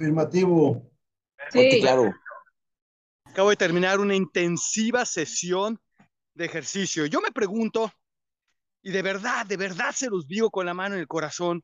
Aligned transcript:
Afirmativo. 0.00 0.90
Sí, 1.50 1.78
claro. 1.78 2.14
Acabo 3.26 3.50
de 3.50 3.56
terminar 3.56 4.00
una 4.00 4.14
intensiva 4.14 5.04
sesión 5.04 5.78
de 6.32 6.46
ejercicio. 6.46 7.04
Yo 7.04 7.20
me 7.20 7.30
pregunto, 7.30 7.92
y 8.80 8.92
de 8.92 9.02
verdad, 9.02 9.44
de 9.44 9.58
verdad 9.58 9.92
se 9.94 10.08
los 10.08 10.26
digo 10.26 10.50
con 10.50 10.64
la 10.64 10.72
mano 10.72 10.94
en 10.94 11.02
el 11.02 11.06
corazón, 11.06 11.62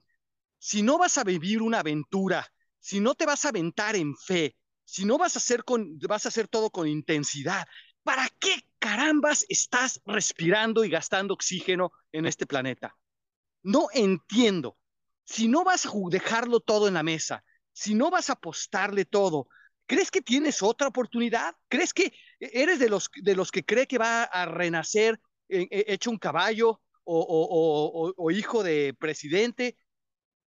si 0.59 0.83
no 0.83 0.99
vas 0.99 1.17
a 1.17 1.25
vivir 1.25 1.62
una 1.62 1.80
aventura, 1.80 2.46
si 2.79 3.01
no 3.01 3.14
te 3.14 3.25
vas 3.25 3.46
a 3.46 3.49
aventar 3.49 3.96
en 3.96 4.14
fe, 4.14 4.55
si 4.84 5.07
no 5.07 5.16
vas 5.16 5.37
a 5.37 5.39
hacer 5.39 5.64
con, 5.64 5.98
vas 6.00 6.27
a 6.27 6.29
hacer 6.29 6.46
todo 6.46 6.68
con 6.68 6.87
intensidad, 6.87 7.66
¿para 8.03 8.29
qué 8.39 8.68
carambas 8.79 9.46
estás 9.48 10.03
respirando 10.05 10.84
y 10.84 10.91
gastando 10.91 11.32
oxígeno 11.32 11.91
en 12.12 12.27
este 12.27 12.45
planeta? 12.45 12.95
No 13.62 13.89
entiendo. 13.95 14.77
Si 15.25 15.48
no 15.48 15.64
vas 15.64 15.87
a 15.87 15.91
dejarlo 16.11 16.61
todo 16.61 16.87
en 16.87 16.95
la 16.95 17.03
mesa, 17.03 17.43
si 17.77 17.95
no 17.95 18.11
vas 18.11 18.30
a 18.30 18.32
apostarle 18.32 19.04
todo, 19.04 19.48
¿crees 19.84 20.11
que 20.11 20.22
tienes 20.22 20.62
otra 20.62 20.89
oportunidad? 20.89 21.54
¿Crees 21.68 21.93
que 21.93 22.11
eres 22.40 22.79
de 22.79 22.89
los, 22.89 23.11
de 23.22 23.36
los 23.36 23.50
que 23.50 23.67
cree 23.67 23.86
que 23.86 23.98
va 23.98 24.22
a 24.22 24.46
renacer 24.46 25.21
eh, 25.50 25.68
eh, 25.71 25.84
hecho 25.89 26.11
un 26.11 26.17
caballo 26.17 26.81
o, 27.04 28.31
hijo 28.31 28.62
de 28.62 28.94
presidente? 28.98 29.76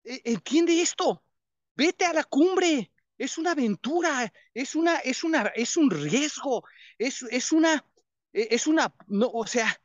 E, 0.04 0.22
entiende 0.24 0.80
esto. 0.80 1.22
Vete 1.76 2.06
a 2.06 2.14
la 2.14 2.24
cumbre. 2.24 2.90
Es 3.18 3.36
una 3.36 3.50
aventura, 3.50 4.32
es 4.54 4.74
una, 4.74 4.96
es 5.00 5.22
una, 5.22 5.48
es 5.48 5.76
un 5.76 5.90
riesgo, 5.90 6.64
es, 6.96 7.22
es 7.30 7.52
una, 7.52 7.84
e, 8.32 8.48
es 8.52 8.66
una, 8.66 8.94
no, 9.06 9.28
o 9.28 9.46
sea, 9.46 9.78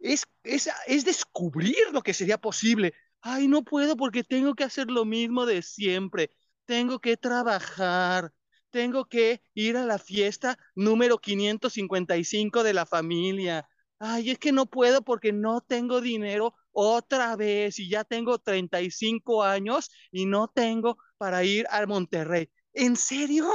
es, 0.00 0.26
es, 0.42 0.68
es 0.86 1.06
descubrir 1.06 1.78
lo 1.92 2.02
que 2.02 2.12
sería 2.12 2.36
posible. 2.36 2.92
Ay, 3.22 3.48
no 3.48 3.64
puedo 3.64 3.96
porque 3.96 4.22
tengo 4.22 4.54
que 4.54 4.64
hacer 4.64 4.90
lo 4.90 5.06
mismo 5.06 5.46
de 5.46 5.62
siempre. 5.62 6.30
Tengo 6.70 7.00
que 7.00 7.16
trabajar, 7.16 8.32
tengo 8.70 9.04
que 9.06 9.42
ir 9.54 9.76
a 9.76 9.84
la 9.84 9.98
fiesta 9.98 10.56
número 10.76 11.18
555 11.18 12.62
de 12.62 12.72
la 12.72 12.86
familia. 12.86 13.68
Ay, 13.98 14.30
es 14.30 14.38
que 14.38 14.52
no 14.52 14.66
puedo 14.66 15.02
porque 15.02 15.32
no 15.32 15.62
tengo 15.62 16.00
dinero 16.00 16.54
otra 16.70 17.34
vez 17.34 17.80
y 17.80 17.88
ya 17.88 18.04
tengo 18.04 18.38
35 18.38 19.42
años 19.42 19.90
y 20.12 20.26
no 20.26 20.46
tengo 20.46 20.96
para 21.18 21.42
ir 21.42 21.66
al 21.70 21.88
Monterrey. 21.88 22.48
¿En 22.72 22.94
serio? 22.94 23.48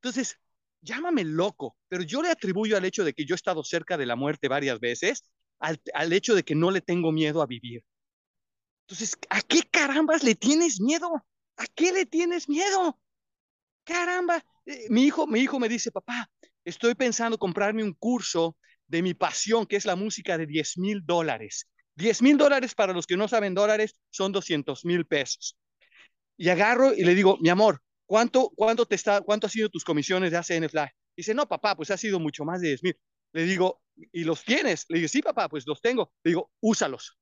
Entonces, 0.00 0.40
llámame 0.80 1.22
loco, 1.22 1.76
pero 1.86 2.02
yo 2.02 2.20
le 2.20 2.30
atribuyo 2.30 2.76
al 2.76 2.84
hecho 2.84 3.04
de 3.04 3.14
que 3.14 3.24
yo 3.26 3.36
he 3.36 3.36
estado 3.36 3.62
cerca 3.62 3.96
de 3.96 4.06
la 4.06 4.16
muerte 4.16 4.48
varias 4.48 4.80
veces, 4.80 5.22
al, 5.60 5.80
al 5.94 6.12
hecho 6.12 6.34
de 6.34 6.42
que 6.42 6.56
no 6.56 6.72
le 6.72 6.80
tengo 6.80 7.12
miedo 7.12 7.42
a 7.42 7.46
vivir. 7.46 7.84
Entonces, 8.88 9.16
¿a 9.30 9.40
qué 9.40 9.62
carambas 9.70 10.24
le 10.24 10.34
tienes 10.34 10.80
miedo? 10.80 11.24
¿A 11.56 11.66
qué 11.74 11.92
le 11.92 12.06
tienes 12.06 12.48
miedo? 12.48 12.98
Caramba, 13.84 14.44
eh, 14.66 14.86
mi 14.90 15.04
hijo, 15.04 15.26
mi 15.26 15.40
hijo 15.40 15.58
me 15.58 15.68
dice, 15.68 15.90
papá, 15.90 16.30
estoy 16.64 16.94
pensando 16.94 17.38
comprarme 17.38 17.82
un 17.82 17.94
curso 17.94 18.56
de 18.86 19.02
mi 19.02 19.14
pasión, 19.14 19.66
que 19.66 19.76
es 19.76 19.84
la 19.84 19.96
música 19.96 20.38
de 20.38 20.46
10 20.46 20.78
mil 20.78 21.04
dólares. 21.04 21.68
10 21.96 22.22
mil 22.22 22.38
dólares 22.38 22.74
para 22.74 22.92
los 22.92 23.06
que 23.06 23.16
no 23.16 23.28
saben 23.28 23.54
dólares 23.54 23.94
son 24.10 24.32
200 24.32 24.84
mil 24.84 25.06
pesos. 25.06 25.58
Y 26.36 26.48
agarro 26.48 26.94
y 26.94 27.04
le 27.04 27.14
digo, 27.14 27.38
mi 27.40 27.48
amor, 27.48 27.82
¿cuánto, 28.06 28.50
cuánto, 28.56 28.86
te 28.86 28.94
está, 28.94 29.20
cuánto 29.20 29.46
han 29.46 29.50
sido 29.50 29.68
tus 29.68 29.84
comisiones 29.84 30.30
de 30.30 30.38
ACN 30.38 30.68
Fly? 30.68 30.88
Dice, 31.16 31.34
no, 31.34 31.46
papá, 31.46 31.76
pues 31.76 31.90
ha 31.90 31.96
sido 31.96 32.18
mucho 32.18 32.44
más 32.44 32.60
de 32.60 32.68
10 32.68 32.82
mil. 32.82 32.98
Le 33.32 33.44
digo, 33.44 33.82
¿y 34.12 34.24
los 34.24 34.44
tienes? 34.44 34.86
Le 34.88 34.98
digo, 34.98 35.08
sí, 35.08 35.22
papá, 35.22 35.48
pues 35.48 35.66
los 35.66 35.80
tengo. 35.80 36.12
Le 36.22 36.30
digo, 36.30 36.50
úsalos, 36.60 37.18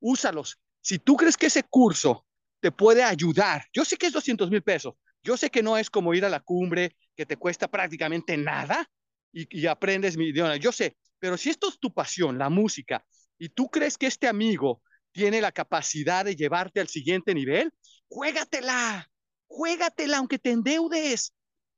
úsalos. 0.00 0.58
Si 0.80 0.98
tú 0.98 1.16
crees 1.16 1.36
que 1.36 1.46
ese 1.46 1.62
curso 1.64 2.26
te 2.60 2.70
puede 2.70 3.02
ayudar, 3.02 3.64
yo 3.72 3.84
sé 3.84 3.96
que 3.96 4.06
es 4.06 4.12
200 4.12 4.50
mil 4.50 4.62
pesos, 4.62 4.94
yo 5.22 5.36
sé 5.36 5.50
que 5.50 5.62
no 5.62 5.76
es 5.76 5.90
como 5.90 6.14
ir 6.14 6.24
a 6.24 6.30
la 6.30 6.40
cumbre, 6.40 6.96
que 7.16 7.26
te 7.26 7.36
cuesta 7.36 7.68
prácticamente 7.68 8.36
nada 8.36 8.88
y, 9.32 9.66
aprendes 9.66 10.16
mi 10.16 10.28
idioma, 10.28 10.56
yo 10.56 10.72
sé, 10.72 10.96
pero 11.18 11.36
si 11.36 11.50
esto 11.50 11.68
es 11.68 11.78
tu 11.78 11.92
pasión, 11.92 12.38
la 12.38 12.48
música, 12.48 13.04
y 13.38 13.48
tú 13.48 13.68
crees 13.70 13.96
que 13.96 14.06
este 14.06 14.28
amigo 14.28 14.82
tiene 15.12 15.40
la 15.40 15.52
capacidad 15.52 16.24
de 16.24 16.36
llevarte 16.36 16.80
al 16.80 16.88
siguiente 16.88 17.34
nivel, 17.34 17.72
juégatela, 18.08 19.08
juégatela 19.46 20.18
aunque 20.18 20.38
te 20.38 20.50
endeudes. 20.50 21.32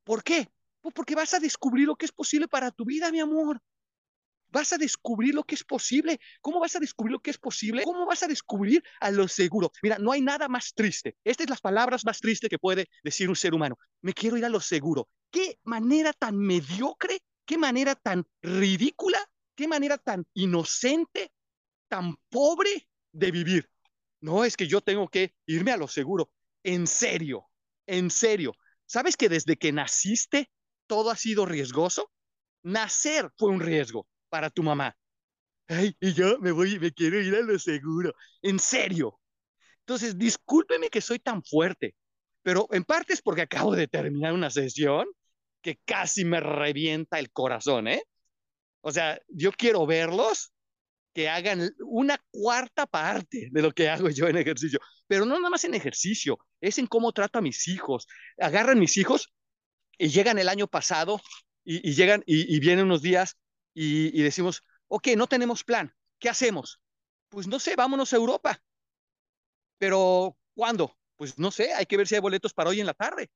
¿Por 0.04 0.22
qué? 0.22 0.48
Pues 0.80 0.94
porque 0.94 1.14
vas 1.14 1.32
a 1.34 1.40
descubrir 1.40 1.86
lo 1.86 1.96
que 1.96 2.06
es 2.06 2.12
posible 2.12 2.48
para 2.48 2.70
tu 2.70 2.84
vida, 2.84 3.10
mi 3.10 3.20
amor 3.20 3.60
vas 4.52 4.72
a 4.72 4.78
descubrir 4.78 5.34
lo 5.34 5.42
que 5.44 5.54
es 5.54 5.64
posible. 5.64 6.20
¿Cómo 6.40 6.60
vas 6.60 6.76
a 6.76 6.78
descubrir 6.78 7.12
lo 7.12 7.20
que 7.20 7.30
es 7.30 7.38
posible? 7.38 7.82
¿Cómo 7.82 8.06
vas 8.06 8.22
a 8.22 8.28
descubrir 8.28 8.84
a 9.00 9.10
lo 9.10 9.26
seguro? 9.26 9.72
Mira, 9.82 9.98
no 9.98 10.12
hay 10.12 10.20
nada 10.20 10.48
más 10.48 10.74
triste. 10.74 11.16
Estas 11.24 11.46
son 11.46 11.52
las 11.52 11.60
palabras 11.60 12.04
más 12.04 12.20
tristes 12.20 12.48
que 12.50 12.58
puede 12.58 12.86
decir 13.02 13.28
un 13.28 13.36
ser 13.36 13.54
humano. 13.54 13.76
Me 14.02 14.12
quiero 14.12 14.36
ir 14.36 14.44
a 14.44 14.50
lo 14.50 14.60
seguro. 14.60 15.08
¿Qué 15.30 15.58
manera 15.64 16.12
tan 16.12 16.36
mediocre? 16.36 17.20
¿Qué 17.44 17.56
manera 17.58 17.94
tan 17.94 18.24
ridícula? 18.42 19.18
¿Qué 19.54 19.66
manera 19.66 19.96
tan 19.98 20.24
inocente? 20.34 21.32
¿Tan 21.88 22.16
pobre 22.28 22.88
de 23.12 23.30
vivir? 23.30 23.70
No, 24.20 24.44
es 24.44 24.56
que 24.56 24.68
yo 24.68 24.82
tengo 24.82 25.08
que 25.08 25.34
irme 25.46 25.72
a 25.72 25.76
lo 25.76 25.88
seguro. 25.88 26.30
En 26.62 26.86
serio, 26.86 27.48
en 27.86 28.10
serio. 28.10 28.54
¿Sabes 28.84 29.16
que 29.16 29.30
desde 29.30 29.56
que 29.56 29.72
naciste 29.72 30.50
todo 30.86 31.10
ha 31.10 31.16
sido 31.16 31.46
riesgoso? 31.46 32.10
Nacer 32.62 33.32
fue 33.36 33.50
un 33.50 33.60
riesgo 33.60 34.06
para 34.32 34.48
tu 34.48 34.62
mamá. 34.62 34.96
Ay, 35.68 35.94
y 36.00 36.14
yo 36.14 36.38
me 36.38 36.52
voy, 36.52 36.78
me 36.78 36.90
quiero 36.90 37.20
ir 37.20 37.34
a 37.34 37.42
lo 37.42 37.58
seguro. 37.58 38.14
En 38.40 38.58
serio. 38.58 39.20
Entonces, 39.80 40.16
discúlpeme 40.16 40.88
que 40.88 41.02
soy 41.02 41.18
tan 41.18 41.42
fuerte, 41.44 41.94
pero 42.42 42.66
en 42.70 42.84
parte 42.84 43.12
es 43.12 43.20
porque 43.20 43.42
acabo 43.42 43.74
de 43.76 43.88
terminar 43.88 44.32
una 44.32 44.48
sesión 44.48 45.06
que 45.60 45.78
casi 45.84 46.24
me 46.24 46.40
revienta 46.40 47.18
el 47.18 47.30
corazón, 47.30 47.88
¿eh? 47.88 48.02
O 48.80 48.90
sea, 48.90 49.20
yo 49.28 49.52
quiero 49.52 49.86
verlos 49.86 50.52
que 51.12 51.28
hagan 51.28 51.70
una 51.84 52.18
cuarta 52.30 52.86
parte 52.86 53.50
de 53.52 53.62
lo 53.62 53.72
que 53.72 53.90
hago 53.90 54.08
yo 54.08 54.28
en 54.28 54.38
ejercicio, 54.38 54.80
pero 55.06 55.26
no 55.26 55.36
nada 55.36 55.50
más 55.50 55.64
en 55.64 55.74
ejercicio, 55.74 56.38
es 56.58 56.78
en 56.78 56.86
cómo 56.86 57.12
trato 57.12 57.38
a 57.38 57.42
mis 57.42 57.68
hijos. 57.68 58.06
Agarran 58.38 58.78
mis 58.78 58.96
hijos 58.96 59.30
y 59.98 60.08
llegan 60.08 60.38
el 60.38 60.48
año 60.48 60.68
pasado 60.68 61.20
y, 61.64 61.92
llegan 61.92 62.22
y, 62.24 62.56
y, 62.56 62.60
vienen 62.60 62.86
unos 62.86 63.02
días 63.02 63.36
y, 63.74 64.22
decimos, 64.22 64.62
ok, 64.88 65.08
no 65.16 65.26
tenemos 65.26 65.64
plan, 65.64 65.94
¿qué 66.18 66.28
hacemos? 66.28 66.80
Pues 67.28 67.46
no 67.46 67.58
sé, 67.58 67.76
vámonos 67.76 68.12
a 68.12 68.16
Europa. 68.16 68.62
Pero, 69.78 70.36
¿cuándo? 70.54 70.96
Pues 71.16 71.38
no 71.38 71.50
sé, 71.50 71.72
hay 71.72 71.86
que 71.86 71.96
ver 71.96 72.06
si 72.06 72.14
hay 72.14 72.20
boletos 72.20 72.52
para 72.52 72.70
hoy 72.70 72.80
en 72.80 72.86
la 72.86 72.94
tarde. 72.94 73.30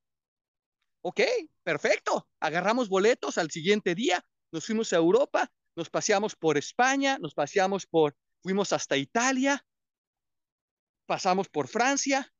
Ok, 1.01 1.21
perfecto. 1.63 2.27
Agarramos 2.39 2.89
boletos 2.89 3.37
al 3.37 3.49
siguiente 3.51 3.95
día, 3.95 4.23
nos 4.51 4.65
fuimos 4.65 4.93
a 4.93 4.97
Europa, 4.97 5.51
nos 5.75 5.89
paseamos 5.89 6.35
por 6.35 6.57
España, 6.57 7.17
nos 7.19 7.33
paseamos 7.33 7.85
por, 7.85 8.15
fuimos 8.41 8.73
hasta 8.73 8.97
Italia, 8.97 9.65
pasamos 11.05 11.49
por 11.49 11.67
Francia 11.67 12.31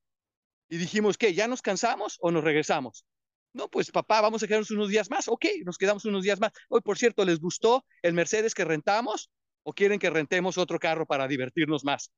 y 0.69 0.77
dijimos, 0.77 1.17
¿qué? 1.17 1.33
¿Ya 1.33 1.47
nos 1.47 1.61
cansamos 1.61 2.17
o 2.19 2.31
nos 2.31 2.43
regresamos? 2.43 3.05
No, 3.53 3.69
pues 3.69 3.91
papá, 3.91 4.21
vamos 4.21 4.43
a 4.43 4.47
quedarnos 4.47 4.71
unos 4.71 4.89
días 4.89 5.09
más. 5.09 5.27
Ok, 5.27 5.45
nos 5.65 5.77
quedamos 5.77 6.05
unos 6.05 6.23
días 6.23 6.39
más. 6.39 6.51
Hoy, 6.69 6.81
por 6.81 6.97
cierto, 6.97 7.25
¿les 7.25 7.39
gustó 7.39 7.85
el 8.01 8.13
Mercedes 8.13 8.53
que 8.53 8.65
rentamos 8.65 9.31
o 9.63 9.73
quieren 9.73 9.99
que 9.99 10.09
rentemos 10.09 10.57
otro 10.57 10.79
carro 10.79 11.05
para 11.05 11.27
divertirnos 11.27 11.83
más? 11.83 12.11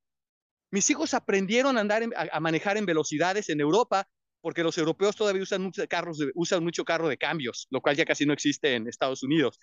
Mis 0.72 0.90
hijos 0.90 1.14
aprendieron 1.14 1.78
a, 1.78 1.82
andar 1.82 2.04
a, 2.16 2.40
manejar 2.40 2.78
en 2.78 2.86
velocidades 2.86 3.50
en 3.50 3.60
Europa 3.62 4.08
porque 4.42 4.64
los 4.64 4.78
europeos 4.78 5.16
todavía 5.16 5.44
usan 5.44 5.62
mucho, 5.62 5.86
carros 5.88 6.20
usan 6.36 6.64
mucho 6.64 6.86
carro 6.86 7.10
de 7.10 7.18
cambios, 7.18 7.68
lo 7.72 7.82
cual 7.82 7.96
ya 7.96 8.06
casi 8.06 8.26
no 8.26 8.34
existe 8.34 8.76
en 8.76 8.88
Estados 8.88 9.24
Unidos. 9.24 9.60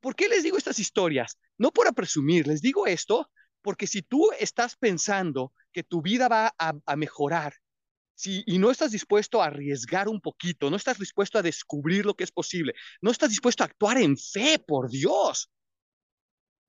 ¿Por 0.00 0.14
qué 0.14 0.28
les 0.28 0.42
digo 0.42 0.56
estas 0.56 0.78
historias? 0.78 1.38
No 1.58 1.72
por 1.72 1.92
presumir, 1.94 2.46
les 2.46 2.62
digo 2.62 2.86
esto 2.86 3.30
porque 3.62 3.86
si 3.86 4.02
tú 4.02 4.30
estás 4.38 4.76
pensando 4.76 5.52
que 5.72 5.82
tu 5.82 6.02
vida 6.02 6.28
va 6.28 6.54
a 6.56 6.96
mejorar 6.96 7.54
y 8.26 8.58
no 8.58 8.70
estás 8.70 8.92
dispuesto 8.92 9.42
a 9.42 9.46
arriesgar 9.46 10.08
un 10.08 10.20
poquito, 10.20 10.70
no 10.70 10.76
estás 10.76 10.98
dispuesto 10.98 11.38
a 11.38 11.42
descubrir 11.42 12.04
lo 12.04 12.14
que 12.14 12.24
es 12.24 12.32
posible, 12.32 12.74
no 13.00 13.10
estás 13.10 13.30
dispuesto 13.30 13.62
a 13.62 13.66
actuar 13.66 13.98
en 13.98 14.16
fe, 14.16 14.58
por 14.58 14.90
Dios. 14.90 15.50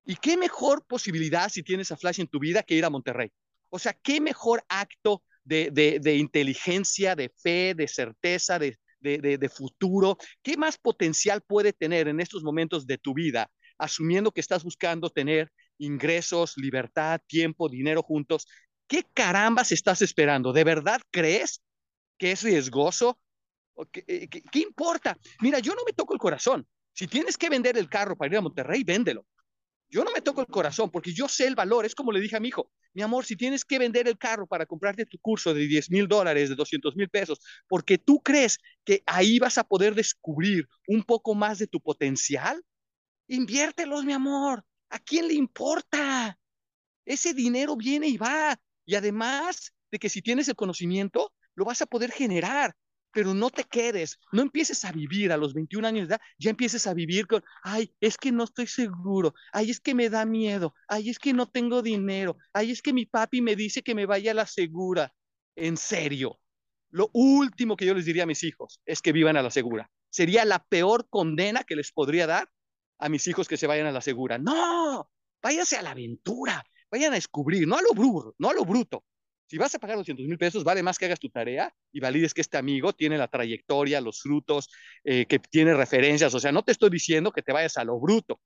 ¿Y 0.05 0.15
qué 0.15 0.37
mejor 0.37 0.83
posibilidad 0.85 1.49
si 1.49 1.63
tienes 1.63 1.91
a 1.91 1.97
Flash 1.97 2.19
en 2.19 2.27
tu 2.27 2.39
vida 2.39 2.63
que 2.63 2.75
ir 2.75 2.85
a 2.85 2.89
Monterrey? 2.89 3.31
O 3.69 3.79
sea, 3.79 3.93
¿qué 3.93 4.19
mejor 4.19 4.63
acto 4.67 5.23
de, 5.43 5.71
de, 5.71 6.15
inteligencia, 6.15 7.15
de 7.15 7.29
fe, 7.29 7.73
de 7.75 7.87
certeza, 7.87 8.59
de, 8.59 8.77
de, 8.99 9.49
futuro? 9.49 10.17
¿Qué 10.41 10.57
más 10.57 10.77
potencial 10.77 11.41
puede 11.41 11.73
tener 11.73 12.07
en 12.07 12.19
estos 12.19 12.43
momentos 12.43 12.85
de 12.87 12.97
tu 12.97 13.13
vida, 13.13 13.49
asumiendo 13.77 14.31
que 14.31 14.41
estás 14.41 14.63
buscando 14.63 15.09
tener 15.09 15.51
ingresos, 15.77 16.57
libertad, 16.57 17.21
tiempo, 17.27 17.69
dinero 17.69 18.03
juntos? 18.03 18.47
¿Qué 18.91 19.05
carambas 19.13 19.71
estás 19.71 20.01
esperando? 20.01 20.51
¿De 20.51 20.65
verdad 20.65 20.99
crees 21.11 21.61
que 22.17 22.33
es 22.33 22.43
riesgoso? 22.43 23.17
Eh, 24.05 24.27
¿Qué, 24.27 24.41
qué, 24.41 24.59
importa? 24.59 25.17
Mira, 25.39 25.59
yo 25.59 25.73
no 25.75 25.83
me 25.85 25.93
toco 25.93 26.13
el 26.13 26.19
corazón. 26.19 26.67
Si 26.91 27.07
tienes 27.07 27.37
que 27.37 27.49
vender 27.49 27.77
el 27.77 27.87
carro 27.87 28.17
para 28.17 28.33
ir 28.33 28.37
a 28.37 28.41
Monterrey, 28.41 28.83
véndelo. 28.83 29.25
Yo 29.89 30.03
no 30.03 30.11
me 30.11 30.19
toco 30.19 30.41
el 30.41 30.47
corazón 30.47 30.91
porque 30.91 31.13
yo 31.13 31.29
sé 31.29 31.47
el 31.47 31.55
valor. 31.55 31.85
Es 31.85 31.95
como 31.95 32.11
le 32.11 32.19
dije 32.19 32.35
a 32.35 32.41
mi 32.41 32.49
hijo, 32.49 32.69
Mi 32.93 33.01
amor, 33.01 33.23
si 33.23 33.37
tienes 33.37 33.63
que 33.63 33.79
vender 33.79 34.09
el 34.09 34.17
carro 34.17 34.45
para 34.45 34.65
comprarte 34.65 35.05
tu 35.05 35.17
curso 35.19 35.53
de 35.53 35.67
10 35.67 35.89
mil 35.89 36.09
dólares, 36.09 36.49
de 36.49 36.55
200 36.55 36.93
mil 36.97 37.07
pesos, 37.07 37.39
porque 37.69 37.97
tú 37.97 38.21
crees 38.21 38.57
que 38.83 39.03
ahí 39.05 39.39
vas 39.39 39.57
a 39.57 39.63
poder 39.63 39.95
descubrir 39.95 40.67
un 40.85 41.03
poco 41.03 41.33
más 41.33 41.59
de 41.59 41.67
tu 41.67 41.79
potencial, 41.79 42.61
inviértelos, 43.29 44.03
mi 44.03 44.11
amor. 44.11 44.65
¿A 44.89 44.99
quién 44.99 45.29
le 45.29 45.35
importa? 45.35 46.37
Ese 47.05 47.33
dinero 47.33 47.77
viene 47.77 48.09
y 48.09 48.17
va. 48.17 48.59
Y 48.91 48.95
además 48.95 49.71
de 49.89 49.99
que 49.99 50.09
si 50.09 50.21
tienes 50.21 50.49
el 50.49 50.55
conocimiento, 50.57 51.31
lo 51.55 51.63
vas 51.63 51.81
a 51.81 51.85
poder 51.85 52.11
generar 52.11 52.75
pero 53.13 53.33
no 53.33 53.49
te 53.49 53.65
quedes, 53.65 54.19
no 54.31 54.41
empieces 54.41 54.85
a 54.85 54.91
vivir 54.93 55.33
a 55.33 55.37
los 55.37 55.53
21 55.53 55.85
años 55.85 56.07
de 56.07 56.15
edad, 56.15 56.21
ya 56.37 56.49
empieces 56.49 56.87
a 56.87 56.93
vivir 56.93 57.27
con, 57.27 57.43
ay, 57.61 57.93
es 57.99 58.17
que 58.17 58.31
no 58.31 58.45
estoy 58.45 58.67
seguro, 58.67 59.33
ay, 59.51 59.69
es 59.69 59.81
que 59.81 59.93
me 59.93 60.09
da 60.09 60.23
miedo, 60.23 60.73
ay, 60.87 61.09
es 61.09 61.19
que 61.19 61.33
no 61.33 61.49
tengo 61.49 61.81
dinero, 61.81 62.37
ay, 62.53 62.71
es 62.71 62.81
que 62.81 62.93
mi 62.93 63.05
papi 63.05 63.41
me 63.41 63.57
dice 63.57 63.81
que 63.81 63.95
me 63.95 64.05
vaya 64.05 64.31
a 64.31 64.33
la 64.33 64.45
segura. 64.45 65.13
En 65.57 65.75
serio, 65.75 66.39
lo 66.89 67.09
último 67.11 67.75
que 67.75 67.85
yo 67.85 67.93
les 67.93 68.05
diría 68.05 68.23
a 68.23 68.27
mis 68.27 68.43
hijos 68.43 68.79
es 68.85 69.01
que 69.01 69.11
vivan 69.11 69.35
a 69.35 69.41
la 69.41 69.51
segura. 69.51 69.91
Sería 70.09 70.45
la 70.45 70.63
peor 70.63 71.09
condena 71.09 71.65
que 71.65 71.75
les 71.75 71.91
podría 71.91 72.27
dar 72.27 72.49
a 72.97 73.09
mis 73.09 73.27
hijos 73.27 73.49
que 73.49 73.57
se 73.57 73.67
vayan 73.67 73.87
a 73.87 73.91
la 73.91 73.99
segura. 73.99 74.37
No, 74.37 75.11
váyanse 75.41 75.75
a 75.75 75.81
la 75.81 75.91
aventura, 75.91 76.63
vayan 76.91 77.13
a 77.13 77.15
descubrir, 77.15 77.67
no 77.67 77.77
a 77.77 77.81
lo 77.81 77.93
bruto, 77.93 78.35
no 78.37 78.49
a 78.49 78.53
lo 78.53 78.65
bruto, 78.65 79.03
si 79.51 79.57
vas 79.57 79.75
a 79.75 79.79
pagar 79.79 79.97
200 79.97 80.25
mil 80.27 80.37
pesos, 80.37 80.63
vale 80.63 80.81
más 80.81 80.97
que 80.97 81.03
hagas 81.03 81.19
tu 81.19 81.29
tarea 81.29 81.75
y 81.91 81.99
valides 81.99 82.33
que 82.33 82.39
este 82.39 82.57
amigo 82.57 82.93
tiene 82.93 83.17
la 83.17 83.27
trayectoria, 83.27 83.99
los 83.99 84.21
frutos, 84.21 84.69
eh, 85.03 85.25
que 85.25 85.39
tiene 85.39 85.73
referencias. 85.73 86.33
O 86.33 86.39
sea, 86.39 86.53
no 86.53 86.63
te 86.63 86.71
estoy 86.71 86.89
diciendo 86.89 87.33
que 87.33 87.41
te 87.41 87.51
vayas 87.51 87.75
a 87.75 87.83
lo 87.83 87.99
bruto. 87.99 88.39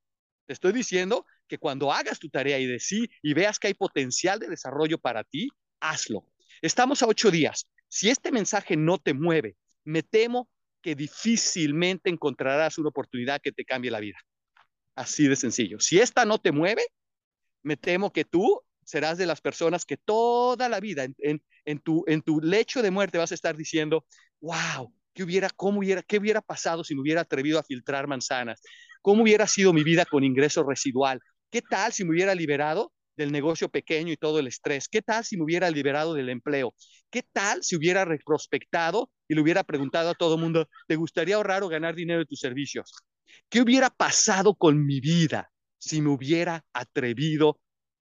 Te 0.47 0.53
estoy 0.53 0.73
diciendo 0.73 1.27
que 1.47 1.59
cuando 1.59 1.93
hagas 1.93 2.17
tu 2.17 2.29
tarea 2.29 2.57
y 2.57 2.65
de 2.65 2.79
sí 2.79 3.07
y 3.21 3.35
veas 3.35 3.59
que 3.59 3.67
hay 3.67 3.75
potencial 3.75 4.39
de 4.39 4.47
desarrollo 4.47 4.97
para 4.97 5.23
ti, 5.23 5.47
hazlo. 5.79 6.25
Estamos 6.63 7.03
a 7.03 7.05
ocho 7.05 7.29
días. 7.29 7.67
Si 7.87 8.09
este 8.09 8.31
mensaje 8.31 8.75
no 8.75 8.97
te 8.97 9.13
mueve, 9.13 9.57
me 9.83 10.01
temo 10.01 10.49
que 10.81 10.95
difícilmente 10.95 12.09
encontrarás 12.09 12.79
una 12.79 12.89
oportunidad 12.89 13.41
que 13.43 13.51
te 13.51 13.63
cambie 13.63 13.91
la 13.91 13.99
vida. 13.99 14.17
Así 14.95 15.27
de 15.27 15.35
sencillo. 15.35 15.79
Si 15.79 15.99
esta 15.99 16.25
no 16.25 16.39
te 16.39 16.51
mueve, 16.51 16.81
me 17.65 17.75
temo 17.75 18.13
que 18.13 18.23
tú 18.25 18.61
serás 18.83 19.17
de 19.17 19.25
las 19.25 19.41
personas 19.41 19.85
que 19.85 19.97
toda 19.97 20.69
la 20.69 20.79
vida 20.79 21.07
en, 21.17 21.79
tu 21.79 22.39
lecho 22.41 22.83
de 22.83 22.91
muerte 22.91 23.17
vas 23.17 23.31
a 23.31 23.35
estar 23.35 23.57
diciendo, 23.57 24.05
wow, 24.39 24.93
¿qué 25.13 25.23
hubiera, 25.23 25.49
cómo 25.49 25.79
hubiera, 25.79 26.03
qué 26.03 26.19
hubiera 26.19 26.41
pasado 26.41 26.83
si 26.83 26.93
me 26.93 27.01
hubiera 27.01 27.21
atrevido 27.21 27.57
a 27.57 27.63
filtrar 27.63 28.07
manzanas? 28.07 28.61
¿Cómo 29.01 29.23
hubiera 29.23 29.47
sido 29.47 29.73
mi 29.73 29.83
vida 29.83 30.05
con 30.05 30.23
ingreso 30.23 30.63
residual? 30.63 31.19
¿Qué 31.49 31.63
tal 31.63 31.91
si 31.91 32.03
me 32.03 32.11
hubiera 32.11 32.35
liberado 32.35 32.93
del 33.17 33.31
negocio 33.31 33.67
pequeño 33.69 34.13
y 34.13 34.17
todo 34.17 34.37
el 34.37 34.45
estrés? 34.45 34.87
¿Qué 34.87 35.01
tal 35.01 35.25
si 35.25 35.35
me 35.35 35.43
hubiera 35.43 35.71
liberado 35.71 36.13
del 36.13 36.29
empleo? 36.29 36.75
¿Qué 37.09 37.23
tal 37.23 37.63
si 37.63 37.75
hubiera 37.75 38.05
retrospectado 38.05 39.09
y 39.27 39.33
le 39.33 39.41
hubiera 39.41 39.63
preguntado 39.63 40.11
a 40.11 40.13
todo 40.13 40.35
el 40.35 40.41
mundo, 40.41 40.69
¿te 40.87 40.95
gustaría 40.97 41.37
ahorrar 41.37 41.63
o 41.63 41.67
ganar 41.67 41.95
dinero 41.95 42.19
de 42.19 42.25
tus 42.27 42.39
servicios? 42.39 42.93
¿Qué 43.49 43.59
hubiera 43.61 43.89
pasado 43.89 44.53
con 44.53 44.85
mi 44.85 44.99
vida 44.99 45.49
si 45.85 46.01
me 46.01 46.09
hubiera 46.09 46.65
atrevido 46.73 47.59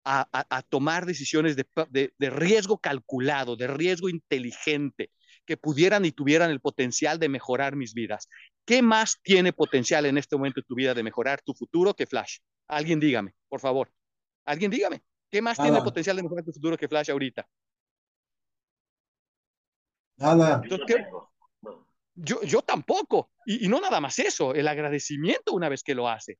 a, 0.04 0.62
tomar 0.70 1.04
decisiones 1.04 1.54
de, 1.54 1.66
de, 1.90 2.30
riesgo 2.30 2.78
calculado, 2.78 3.56
de 3.56 3.66
riesgo 3.66 4.08
inteligente, 4.08 5.12
que 5.44 5.58
pudieran 5.58 6.04
y 6.06 6.12
tuvieran 6.12 6.50
el 6.50 6.60
potencial 6.60 7.18
de 7.18 7.28
mejorar 7.28 7.76
mis 7.76 7.92
vidas. 7.92 8.28
¿Qué 8.64 8.80
más 8.82 9.20
tiene 9.22 9.52
potencial 9.52 10.06
en 10.06 10.16
este 10.16 10.36
momento 10.36 10.60
en 10.60 10.66
tu 10.66 10.74
vida 10.74 10.94
de 10.94 11.02
mejorar 11.02 11.42
tu 11.42 11.52
futuro 11.52 11.94
que 11.94 12.06
Flash? 12.06 12.38
Alguien 12.66 12.98
dígame, 12.98 13.34
por 13.48 13.60
favor. 13.60 13.92
Alguien 14.46 14.70
dígame. 14.70 15.02
¿Qué 15.30 15.42
más 15.42 15.58
tiene 15.58 15.80
potencial 15.82 16.16
de 16.16 16.22
mejorar 16.22 16.44
tu 16.44 16.52
futuro 16.52 16.76
que 16.76 16.88
Flash 16.88 17.10
ahorita? 17.10 17.46
Nada. 20.16 20.62
yo, 22.14 22.42
yo 22.42 22.62
tampoco. 22.62 23.30
Y, 23.44 23.66
y 23.66 23.68
no 23.68 23.80
nada 23.80 24.00
más 24.00 24.18
eso, 24.18 24.54
el 24.54 24.66
agradecimiento 24.66 25.52
una 25.52 25.68
vez 25.68 25.82
que 25.82 25.94
lo 25.94 26.08
hace. 26.08 26.38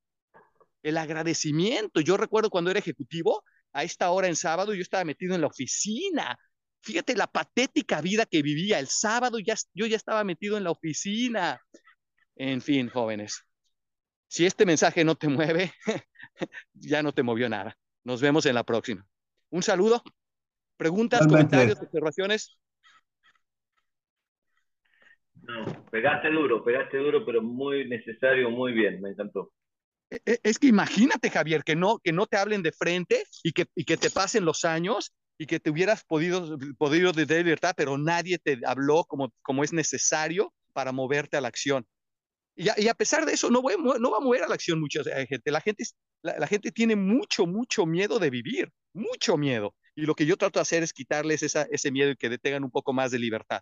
El 0.82 0.96
agradecimiento. 0.96 2.00
Yo 2.00 2.16
recuerdo 2.16 2.50
cuando 2.50 2.70
era 2.70 2.78
ejecutivo, 2.78 3.42
a 3.72 3.84
esta 3.84 4.10
hora 4.10 4.28
en 4.28 4.36
sábado 4.36 4.74
yo 4.74 4.82
estaba 4.82 5.04
metido 5.04 5.34
en 5.34 5.40
la 5.40 5.46
oficina. 5.46 6.38
Fíjate 6.80 7.16
la 7.16 7.26
patética 7.26 8.00
vida 8.00 8.26
que 8.26 8.42
vivía. 8.42 8.78
El 8.78 8.88
sábado 8.88 9.38
ya, 9.38 9.54
yo 9.74 9.86
ya 9.86 9.96
estaba 9.96 10.24
metido 10.24 10.56
en 10.56 10.64
la 10.64 10.70
oficina. 10.70 11.60
En 12.36 12.62
fin, 12.62 12.88
jóvenes, 12.88 13.44
si 14.28 14.46
este 14.46 14.64
mensaje 14.64 15.04
no 15.04 15.16
te 15.16 15.28
mueve, 15.28 15.72
ya 16.74 17.02
no 17.02 17.12
te 17.12 17.22
movió 17.22 17.48
nada. 17.48 17.76
Nos 18.04 18.20
vemos 18.20 18.46
en 18.46 18.54
la 18.54 18.64
próxima. 18.64 19.04
Un 19.50 19.62
saludo. 19.62 20.02
Preguntas, 20.76 21.26
comentarios, 21.26 21.80
observaciones. 21.80 22.58
No, 25.42 25.64
pegaste 25.90 26.30
duro, 26.30 26.62
pegaste 26.62 26.98
duro, 26.98 27.24
pero 27.24 27.42
muy 27.42 27.88
necesario, 27.88 28.50
muy 28.50 28.72
bien, 28.72 29.00
me 29.00 29.10
encantó. 29.10 29.52
E, 30.10 30.20
e, 30.24 30.40
es 30.42 30.58
que 30.58 30.66
imagínate, 30.66 31.30
Javier, 31.30 31.64
que 31.64 31.76
no, 31.76 31.98
que 31.98 32.12
no 32.12 32.26
te 32.26 32.36
hablen 32.36 32.62
de 32.62 32.72
frente 32.72 33.24
y 33.42 33.52
que, 33.52 33.66
y 33.74 33.84
que 33.84 33.96
te 33.96 34.10
pasen 34.10 34.44
los 34.44 34.64
años 34.64 35.14
y 35.38 35.46
que 35.46 35.60
te 35.60 35.70
hubieras 35.70 36.04
podido, 36.04 36.58
podido 36.78 37.12
de 37.12 37.26
libertad, 37.26 37.74
pero 37.76 37.96
nadie 37.96 38.38
te 38.38 38.60
habló 38.66 39.04
como, 39.04 39.32
como 39.42 39.62
es 39.62 39.72
necesario 39.72 40.52
para 40.72 40.92
moverte 40.92 41.36
a 41.36 41.40
la 41.40 41.48
acción. 41.48 41.86
Y 42.56 42.68
a, 42.70 42.74
y 42.76 42.88
a 42.88 42.94
pesar 42.94 43.24
de 43.24 43.32
eso, 43.32 43.50
no, 43.50 43.62
voy, 43.62 43.76
no 43.78 44.10
va 44.10 44.16
a 44.16 44.20
mover 44.20 44.42
a 44.42 44.48
la 44.48 44.54
acción 44.54 44.80
mucha 44.80 45.02
gente. 45.28 45.52
La 45.52 45.60
gente, 45.60 45.84
la 46.22 46.46
gente 46.48 46.72
tiene 46.72 46.96
mucho, 46.96 47.46
mucho 47.46 47.86
miedo 47.86 48.18
de 48.18 48.30
vivir, 48.30 48.72
mucho 48.92 49.36
miedo. 49.36 49.74
Y 49.94 50.02
lo 50.02 50.14
que 50.14 50.26
yo 50.26 50.36
trato 50.36 50.58
de 50.58 50.62
hacer 50.62 50.82
es 50.82 50.92
quitarles 50.92 51.42
esa, 51.42 51.66
ese 51.70 51.90
miedo 51.90 52.10
y 52.10 52.16
que 52.16 52.36
tengan 52.38 52.64
un 52.64 52.70
poco 52.70 52.92
más 52.92 53.10
de 53.10 53.18
libertad. 53.18 53.60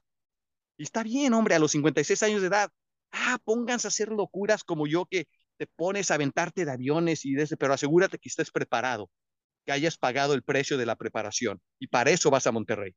Y 0.78 0.82
está 0.82 1.02
bien, 1.02 1.32
hombre, 1.34 1.54
a 1.54 1.58
los 1.58 1.72
56 1.72 2.22
años 2.22 2.40
de 2.42 2.49
edad, 2.49 2.70
ah, 3.12 3.38
pónganse 3.44 3.87
a 3.87 3.88
hacer 3.88 4.10
locuras 4.10 4.64
como 4.64 4.87
yo 4.87 5.06
que 5.06 5.26
te 5.56 5.67
pones 5.67 6.11
a 6.11 6.14
aventarte 6.14 6.64
de 6.64 6.73
aviones 6.73 7.25
y 7.25 7.35
de 7.35 7.44
ese, 7.44 7.56
pero 7.56 7.75
asegúrate 7.75 8.19
que 8.19 8.29
estés 8.29 8.50
preparado, 8.50 9.11
que 9.64 9.73
hayas 9.73 9.97
pagado 9.97 10.35
el 10.35 10.43
precio 10.43 10.76
de 10.76 10.87
la 10.87 10.97
preparación. 10.97 11.61
Y 11.79 11.88
para 11.88 12.11
eso 12.11 12.31
vas 12.31 12.47
a 12.47 12.53
Monterrey. 12.53 12.94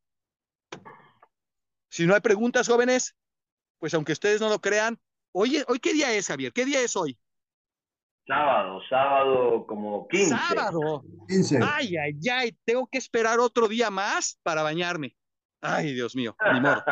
Si 1.90 2.06
no 2.06 2.14
hay 2.14 2.22
preguntas, 2.22 2.68
jóvenes, 2.68 3.16
pues 3.80 3.94
aunque 3.94 4.12
ustedes 4.14 4.42
no 4.42 4.50
lo 4.50 4.60
crean, 4.60 5.00
hoy, 5.32 5.64
hoy 5.68 5.80
¿qué 5.80 5.94
día 5.94 6.14
es, 6.14 6.28
Javier? 6.28 6.54
¿Qué 6.54 6.66
día 6.66 6.82
es 6.82 6.96
hoy? 6.96 7.18
Sábado, 8.28 8.80
sábado 8.88 9.66
como 9.66 10.08
15. 10.08 10.30
Sábado. 10.30 11.04
15. 11.28 11.60
Ay, 11.64 11.98
ay, 11.98 12.20
ay, 12.32 12.58
tengo 12.64 12.86
que 12.86 13.00
esperar 13.00 13.40
otro 13.40 13.68
día 13.68 13.90
más 13.90 14.40
para 14.44 14.62
bañarme. 14.62 15.16
Ay, 15.62 15.94
Dios 15.94 16.16
mío, 16.16 16.36
ni 16.54 16.62
modo. 16.62 16.84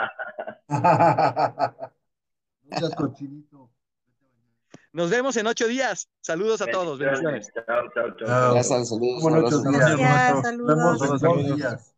Muchas 2.64 2.96
cochinito. 2.96 3.72
Nos 4.94 5.10
vemos 5.10 5.38
en 5.38 5.48
ocho 5.48 5.68
días. 5.68 6.10
Saludos 6.22 6.62
a 6.62 6.68
todos. 6.68 7.00
Bendiciones. 7.00 7.52
Chao, 7.54 7.64
chao, 7.94 8.16
chao. 8.18 8.64
Saludos. 8.64 9.22
Buenos 9.22 9.64
días. 9.98 10.42
Saludos. 10.42 10.78
Nos 10.78 11.00
vemos 11.00 11.24
en 11.24 11.30
ocho 11.30 11.56
días. 11.56 11.94